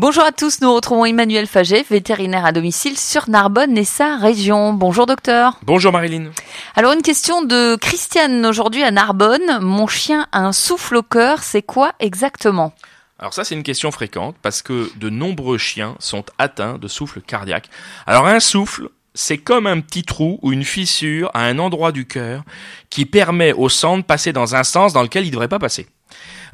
Bonjour 0.00 0.22
à 0.22 0.30
tous, 0.30 0.60
nous 0.60 0.72
retrouvons 0.72 1.06
Emmanuel 1.06 1.48
Faget, 1.48 1.82
vétérinaire 1.82 2.46
à 2.46 2.52
domicile 2.52 2.96
sur 2.96 3.28
Narbonne 3.28 3.76
et 3.76 3.82
sa 3.82 4.16
région. 4.16 4.72
Bonjour 4.72 5.06
docteur. 5.06 5.58
Bonjour 5.64 5.90
Marilyn. 5.90 6.30
Alors 6.76 6.92
une 6.92 7.02
question 7.02 7.42
de 7.42 7.74
Christiane 7.74 8.46
aujourd'hui 8.46 8.84
à 8.84 8.92
Narbonne. 8.92 9.58
Mon 9.60 9.88
chien 9.88 10.28
a 10.30 10.38
un 10.38 10.52
souffle 10.52 10.98
au 10.98 11.02
cœur, 11.02 11.42
c'est 11.42 11.62
quoi 11.62 11.94
exactement? 11.98 12.72
Alors 13.18 13.34
ça 13.34 13.42
c'est 13.42 13.56
une 13.56 13.64
question 13.64 13.90
fréquente 13.90 14.36
parce 14.40 14.62
que 14.62 14.88
de 14.94 15.10
nombreux 15.10 15.58
chiens 15.58 15.96
sont 15.98 16.24
atteints 16.38 16.78
de 16.78 16.86
souffle 16.86 17.20
cardiaque. 17.20 17.68
Alors 18.06 18.28
un 18.28 18.38
souffle, 18.38 18.90
c'est 19.14 19.38
comme 19.38 19.66
un 19.66 19.80
petit 19.80 20.04
trou 20.04 20.38
ou 20.42 20.52
une 20.52 20.62
fissure 20.62 21.28
à 21.34 21.40
un 21.40 21.58
endroit 21.58 21.90
du 21.90 22.06
cœur 22.06 22.44
qui 22.88 23.04
permet 23.04 23.52
au 23.52 23.68
sang 23.68 23.98
de 23.98 24.04
passer 24.04 24.32
dans 24.32 24.54
un 24.54 24.62
sens 24.62 24.92
dans 24.92 25.02
lequel 25.02 25.24
il 25.24 25.30
ne 25.30 25.32
devrait 25.32 25.48
pas 25.48 25.58
passer. 25.58 25.88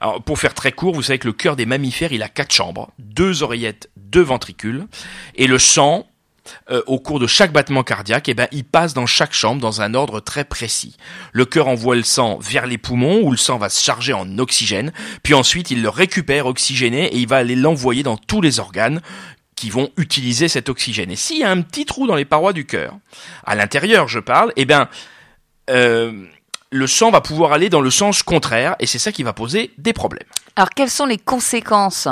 Alors, 0.00 0.22
pour 0.22 0.38
faire 0.38 0.54
très 0.54 0.72
court, 0.72 0.94
vous 0.94 1.02
savez 1.02 1.18
que 1.18 1.26
le 1.26 1.32
cœur 1.32 1.56
des 1.56 1.66
mammifères, 1.66 2.12
il 2.12 2.22
a 2.22 2.28
quatre 2.28 2.52
chambres, 2.52 2.90
deux 2.98 3.42
oreillettes, 3.42 3.90
deux 3.96 4.22
ventricules, 4.22 4.86
et 5.34 5.46
le 5.46 5.58
sang, 5.58 6.06
euh, 6.70 6.82
au 6.86 6.98
cours 6.98 7.20
de 7.20 7.26
chaque 7.26 7.52
battement 7.52 7.82
cardiaque, 7.82 8.28
eh 8.28 8.34
ben, 8.34 8.48
il 8.52 8.64
passe 8.64 8.94
dans 8.94 9.06
chaque 9.06 9.32
chambre 9.32 9.60
dans 9.60 9.80
un 9.80 9.94
ordre 9.94 10.20
très 10.20 10.44
précis. 10.44 10.96
Le 11.32 11.44
cœur 11.44 11.68
envoie 11.68 11.96
le 11.96 12.02
sang 12.02 12.38
vers 12.38 12.66
les 12.66 12.78
poumons 12.78 13.20
où 13.22 13.30
le 13.30 13.36
sang 13.36 13.58
va 13.58 13.68
se 13.68 13.82
charger 13.82 14.12
en 14.12 14.38
oxygène, 14.38 14.92
puis 15.22 15.34
ensuite 15.34 15.70
il 15.70 15.82
le 15.82 15.88
récupère 15.88 16.46
oxygéné 16.46 17.06
et 17.06 17.16
il 17.16 17.28
va 17.28 17.36
aller 17.36 17.56
l'envoyer 17.56 18.02
dans 18.02 18.16
tous 18.16 18.40
les 18.40 18.60
organes 18.60 19.00
qui 19.56 19.70
vont 19.70 19.90
utiliser 19.96 20.48
cet 20.48 20.68
oxygène. 20.68 21.10
Et 21.10 21.16
s'il 21.16 21.38
y 21.38 21.44
a 21.44 21.50
un 21.50 21.62
petit 21.62 21.86
trou 21.86 22.06
dans 22.06 22.16
les 22.16 22.24
parois 22.24 22.52
du 22.52 22.66
cœur, 22.66 22.98
à 23.44 23.54
l'intérieur 23.54 24.08
je 24.08 24.18
parle, 24.18 24.52
eh 24.56 24.64
ben, 24.64 24.88
euh, 25.70 26.24
le 26.74 26.88
sang 26.88 27.12
va 27.12 27.20
pouvoir 27.20 27.52
aller 27.52 27.70
dans 27.70 27.80
le 27.80 27.90
sens 27.90 28.24
contraire 28.24 28.74
et 28.80 28.86
c'est 28.86 28.98
ça 28.98 29.12
qui 29.12 29.22
va 29.22 29.32
poser 29.32 29.70
des 29.78 29.92
problèmes. 29.92 30.26
Alors 30.56 30.70
quelles 30.70 30.90
sont 30.90 31.06
les 31.06 31.18
conséquences? 31.18 32.08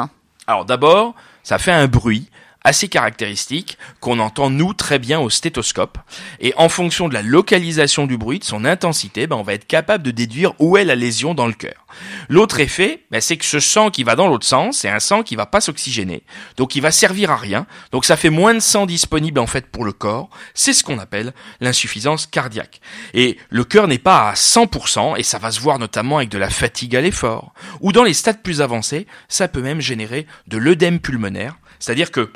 Alors 0.46 0.64
d'abord, 0.64 1.16
ça 1.42 1.58
fait 1.58 1.72
un 1.72 1.88
bruit 1.88 2.28
assez 2.62 2.86
caractéristique 2.86 3.76
qu'on 3.98 4.20
entend 4.20 4.50
nous 4.50 4.72
très 4.72 5.00
bien 5.00 5.18
au 5.18 5.30
stéthoscope. 5.30 5.98
Et 6.38 6.54
en 6.56 6.68
fonction 6.68 7.08
de 7.08 7.14
la 7.14 7.22
localisation 7.22 8.06
du 8.06 8.16
bruit, 8.16 8.38
de 8.38 8.44
son 8.44 8.64
intensité, 8.64 9.26
ben, 9.26 9.34
on 9.34 9.42
va 9.42 9.54
être 9.54 9.66
capable 9.66 10.04
de 10.04 10.12
déduire 10.12 10.52
où 10.60 10.76
est 10.76 10.84
la 10.84 10.94
lésion 10.94 11.34
dans 11.34 11.48
le 11.48 11.54
cœur. 11.54 11.81
L'autre 12.28 12.60
effet, 12.60 13.04
ben, 13.10 13.20
c'est 13.20 13.36
que 13.36 13.44
ce 13.44 13.60
sang 13.60 13.90
qui 13.90 14.04
va 14.04 14.16
dans 14.16 14.28
l'autre 14.28 14.46
sens, 14.46 14.78
c'est 14.78 14.88
un 14.88 15.00
sang 15.00 15.22
qui 15.22 15.36
va 15.36 15.46
pas 15.46 15.60
s'oxygéner, 15.60 16.22
donc 16.56 16.76
il 16.76 16.82
va 16.82 16.90
servir 16.90 17.30
à 17.30 17.36
rien. 17.36 17.66
Donc 17.90 18.04
ça 18.04 18.16
fait 18.16 18.30
moins 18.30 18.54
de 18.54 18.60
sang 18.60 18.86
disponible 18.86 19.40
en 19.40 19.46
fait 19.46 19.66
pour 19.66 19.84
le 19.84 19.92
corps. 19.92 20.30
C'est 20.54 20.72
ce 20.72 20.84
qu'on 20.84 20.98
appelle 20.98 21.32
l'insuffisance 21.60 22.26
cardiaque. 22.26 22.80
Et 23.14 23.38
le 23.50 23.64
cœur 23.64 23.88
n'est 23.88 23.98
pas 23.98 24.30
à 24.30 24.34
100% 24.34 25.18
et 25.18 25.22
ça 25.22 25.38
va 25.38 25.50
se 25.50 25.60
voir 25.60 25.78
notamment 25.78 26.18
avec 26.18 26.28
de 26.28 26.38
la 26.38 26.50
fatigue 26.50 26.96
à 26.96 27.00
l'effort. 27.00 27.52
Ou 27.80 27.92
dans 27.92 28.04
les 28.04 28.14
stades 28.14 28.42
plus 28.42 28.60
avancés, 28.60 29.06
ça 29.28 29.48
peut 29.48 29.62
même 29.62 29.80
générer 29.80 30.26
de 30.46 30.58
l'œdème 30.58 31.00
pulmonaire, 31.00 31.56
c'est-à-dire 31.78 32.10
que 32.10 32.30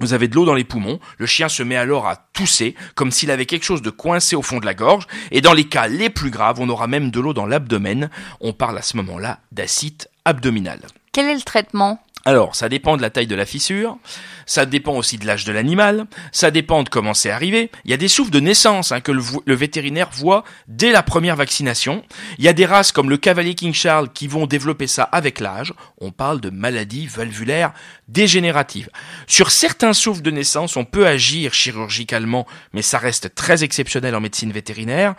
vous 0.00 0.12
avez 0.14 0.28
de 0.28 0.34
l'eau 0.34 0.44
dans 0.44 0.54
les 0.54 0.64
poumons, 0.64 0.98
le 1.18 1.26
chien 1.26 1.48
se 1.48 1.62
met 1.62 1.76
alors 1.76 2.08
à 2.08 2.16
tousser, 2.32 2.74
comme 2.94 3.10
s'il 3.10 3.30
avait 3.30 3.46
quelque 3.46 3.64
chose 3.64 3.82
de 3.82 3.90
coincé 3.90 4.34
au 4.34 4.42
fond 4.42 4.58
de 4.58 4.66
la 4.66 4.74
gorge, 4.74 5.06
et 5.30 5.40
dans 5.40 5.52
les 5.52 5.64
cas 5.64 5.86
les 5.86 6.10
plus 6.10 6.30
graves, 6.30 6.60
on 6.60 6.68
aura 6.68 6.86
même 6.86 7.10
de 7.10 7.20
l'eau 7.20 7.34
dans 7.34 7.46
l'abdomen. 7.46 8.10
On 8.40 8.52
parle 8.52 8.78
à 8.78 8.82
ce 8.82 8.96
moment-là 8.96 9.38
d'acide 9.52 10.08
abdominal. 10.24 10.80
Quel 11.12 11.26
est 11.26 11.34
le 11.34 11.42
traitement? 11.42 12.02
Alors, 12.26 12.54
ça 12.54 12.68
dépend 12.68 12.96
de 12.96 13.02
la 13.02 13.08
taille 13.08 13.26
de 13.26 13.34
la 13.34 13.46
fissure, 13.46 13.96
ça 14.44 14.66
dépend 14.66 14.94
aussi 14.94 15.16
de 15.16 15.26
l'âge 15.26 15.44
de 15.44 15.52
l'animal, 15.52 16.06
ça 16.32 16.50
dépend 16.50 16.82
de 16.82 16.88
comment 16.90 17.14
c'est 17.14 17.30
arrivé. 17.30 17.70
Il 17.84 17.90
y 17.90 17.94
a 17.94 17.96
des 17.96 18.08
souffles 18.08 18.30
de 18.30 18.40
naissance 18.40 18.92
hein, 18.92 19.00
que 19.00 19.12
le, 19.12 19.54
vétérinaire 19.54 20.10
voit 20.12 20.44
dès 20.68 20.92
la 20.92 21.02
première 21.02 21.36
vaccination. 21.36 22.04
Il 22.38 22.44
y 22.44 22.48
a 22.48 22.52
des 22.52 22.66
races 22.66 22.92
comme 22.92 23.08
le 23.08 23.16
cavalier 23.16 23.54
King 23.54 23.72
Charles 23.72 24.12
qui 24.12 24.26
vont 24.26 24.46
développer 24.46 24.86
ça 24.86 25.04
avec 25.04 25.40
l'âge. 25.40 25.72
On 25.98 26.10
parle 26.10 26.40
de 26.40 26.50
maladies 26.50 27.06
valvulaires 27.06 27.72
dégénératives. 28.08 28.90
Sur 29.26 29.50
certains 29.50 29.94
souffles 29.94 30.22
de 30.22 30.30
naissance, 30.30 30.76
on 30.76 30.84
peut 30.84 31.06
agir 31.06 31.54
chirurgicalement, 31.54 32.46
mais 32.74 32.82
ça 32.82 32.98
reste 32.98 33.34
très 33.34 33.64
exceptionnel 33.64 34.14
en 34.14 34.20
médecine 34.20 34.52
vétérinaire. 34.52 35.14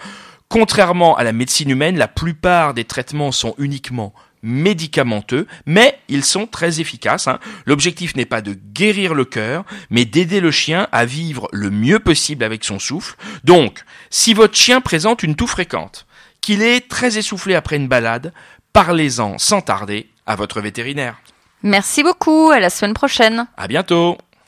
Contrairement 0.52 1.16
à 1.16 1.24
la 1.24 1.32
médecine 1.32 1.70
humaine, 1.70 1.98
la 1.98 2.10
plupart 2.10 2.74
des 2.74 2.84
traitements 2.84 3.32
sont 3.32 3.56
uniquement 3.58 4.14
médicamenteux, 4.44 5.48
mais 5.66 5.98
ils 6.10 6.26
sont 6.26 6.46
très 6.46 6.82
efficaces. 6.82 7.30
Hein. 7.30 7.40
L'objectif 7.66 8.18
n'est 8.18 8.26
pas 8.26 8.42
de 8.42 8.54
guérir 8.74 9.14
le 9.14 9.24
cœur, 9.24 9.64
mais 9.90 10.04
d'aider 10.04 10.42
le 10.42 10.52
chien 10.52 10.90
à 10.92 11.06
vivre 11.06 11.48
le 11.54 11.70
mieux 11.70 12.00
possible 12.00 12.44
avec 12.44 12.66
son 12.66 12.80
souffle. 12.80 13.16
Donc, 13.46 13.86
si 14.10 14.34
votre 14.34 14.58
chien 14.58 14.82
présente 14.82 15.24
une 15.24 15.38
toux 15.38 15.48
fréquente, 15.48 16.06
qu'il 16.42 16.64
est 16.64 16.90
très 16.90 17.18
essoufflé 17.18 17.56
après 17.56 17.78
une 17.78 17.88
balade, 17.88 18.34
parlez-en 18.74 19.38
sans 19.38 19.62
tarder 19.62 20.10
à 20.26 20.36
votre 20.36 20.60
vétérinaire. 20.60 21.16
Merci 21.64 22.04
beaucoup, 22.04 22.52
à 22.52 22.60
la 22.60 22.70
semaine 22.70 22.94
prochaine. 22.94 23.48
À 23.56 23.70
bientôt. 23.70 24.18